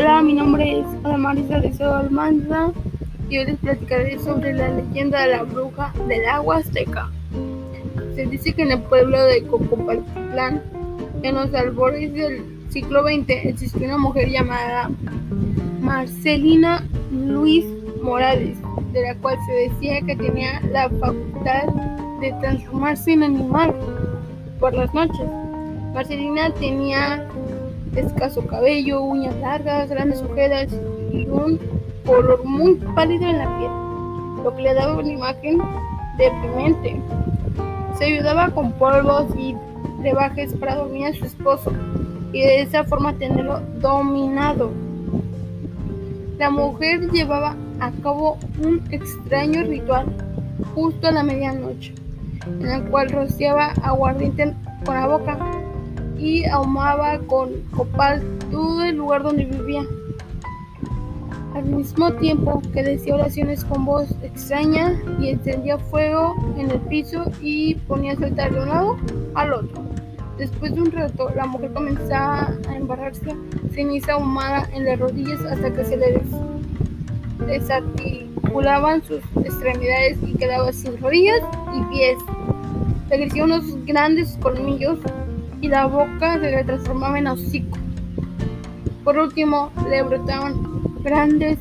[0.00, 2.72] mi nombre es Adamarisa de Almanza
[3.28, 7.10] y hoy les platicaré sobre la leyenda de la bruja del agua azteca.
[8.14, 10.62] Se dice que en el pueblo de Cocopaltlán,
[11.22, 14.90] en los albores del siglo XX, existió una mujer llamada
[15.80, 17.66] Marcelina Luis
[18.02, 18.58] Morales,
[18.92, 21.64] de la cual se decía que tenía la facultad
[22.20, 23.74] de transformarse en animal
[24.58, 25.26] por las noches.
[25.94, 27.28] Marcelina tenía
[27.94, 30.68] escaso cabello, uñas largas, grandes ojeras
[31.12, 31.58] y un
[32.06, 35.58] color muy pálido en la piel, lo que le daba una imagen
[36.16, 37.00] deprimente.
[37.98, 39.54] Se ayudaba con polvos y
[39.98, 41.72] brebajes para dormir a su esposo
[42.32, 44.70] y de esa forma tenerlo dominado.
[46.38, 50.06] La mujer llevaba a cabo un extraño ritual
[50.74, 51.94] justo a la medianoche,
[52.46, 54.54] en el cual rociaba aguardiente
[54.84, 55.59] con la boca
[56.20, 59.82] y ahumaba con copal todo el lugar donde vivía.
[61.54, 67.24] Al mismo tiempo que decía oraciones con voz extraña y encendía fuego en el piso
[67.40, 68.96] y ponía a saltar de un lado
[69.34, 69.82] al otro.
[70.38, 73.34] Después de un rato, la mujer comenzaba a embarrarse
[73.74, 76.20] ceniza ahumada en las rodillas hasta que se le
[77.46, 81.40] desarticulaban sus extremidades y quedaba sin rodillas
[81.74, 82.18] y pies.
[83.10, 84.98] Le crecían unos grandes colmillos
[85.60, 87.78] y la boca se le transformaba en hocico.
[89.04, 90.54] Por último, le brotaban
[91.02, 91.58] grandes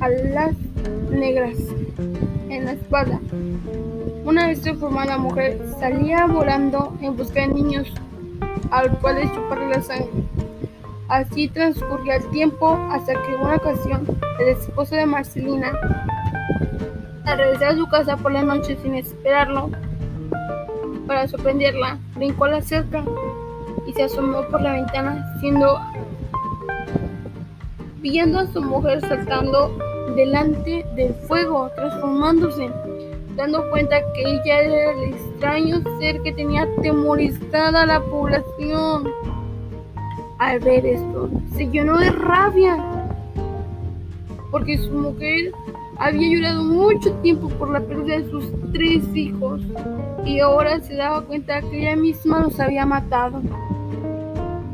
[0.00, 0.54] alas
[1.10, 1.56] negras
[2.48, 3.20] en la espalda.
[4.24, 7.92] Una vez transformada la mujer, salía volando en busca de niños
[8.70, 10.08] al cual chuparle la sangre.
[11.08, 14.06] Así transcurría el tiempo hasta que en una ocasión
[14.40, 15.72] el esposo de Marcelina,
[17.24, 19.70] al regresar a su casa por la noche sin esperarlo,
[21.08, 23.02] para sorprenderla, brincó a la cerca
[23.86, 25.80] y se asomó por la ventana, siendo
[28.00, 29.76] viendo a su mujer saltando
[30.14, 32.70] delante del fuego, transformándose,
[33.34, 39.10] dando cuenta que ella era el extraño ser que tenía atemorizada a la población.
[40.38, 42.76] Al ver esto, se llenó de rabia,
[44.50, 45.52] porque su mujer
[45.98, 49.60] había llorado mucho tiempo por la pérdida de sus tres hijos
[50.24, 53.42] y ahora se daba cuenta que ella misma los había matado.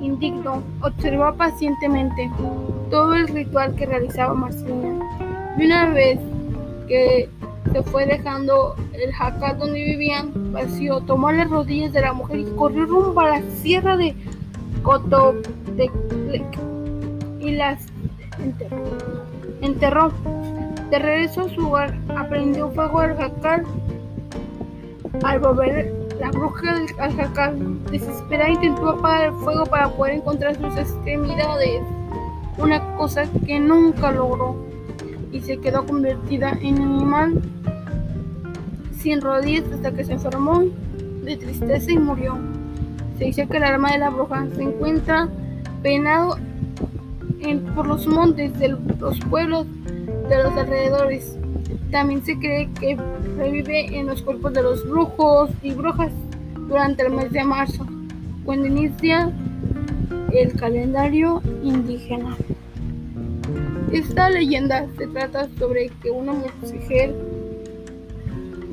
[0.00, 2.30] Indigno, observó pacientemente
[2.90, 5.00] todo el ritual que realizaba Marcelina.
[5.58, 6.18] Y una vez
[6.88, 7.30] que
[7.72, 12.44] se fue dejando el jacal donde vivían vacío, tomó las rodillas de la mujer y
[12.56, 14.14] corrió rumbo a la sierra de
[14.82, 16.58] Cototeclec
[17.40, 17.86] y las
[19.62, 20.12] enterró.
[20.94, 23.64] De regreso a su hogar, aprendió fuego al jacal
[25.24, 30.76] al volver, la bruja del jacal desesperada intentó apagar el fuego para poder encontrar sus
[30.76, 31.82] extremidades,
[32.58, 34.54] una cosa que nunca logró,
[35.32, 37.42] y se quedó convertida en animal
[38.96, 40.62] sin rodillas hasta que se enfermó
[41.24, 42.38] de tristeza y murió.
[43.18, 45.28] Se dice que el alma de la bruja se encuentra
[45.82, 46.38] penado
[47.74, 49.66] por los montes de los pueblos
[50.28, 51.36] de los alrededores
[51.90, 52.96] también se cree que
[53.36, 56.10] revive en los cuerpos de los brujos y brujas
[56.68, 57.86] durante el mes de marzo,
[58.44, 59.30] cuando inicia
[60.32, 62.36] el calendario indígena.
[63.92, 67.14] Esta leyenda se trata sobre que una mujer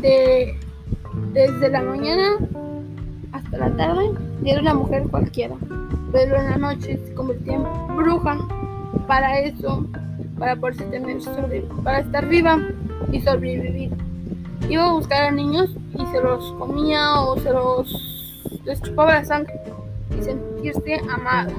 [0.00, 0.56] de
[1.34, 2.38] desde la mañana
[3.32, 4.10] hasta la tarde
[4.44, 5.56] era una mujer cualquiera,
[6.12, 8.38] pero en la noche se convertía en bruja.
[9.06, 9.86] Para eso,
[10.42, 11.18] para poderse tener
[11.84, 12.58] para estar viva,
[13.12, 13.92] y sobrevivir.
[14.68, 19.54] Iba a buscar a niños y se los comía o se los chupaba la sangre
[20.18, 21.52] y sentirse amada.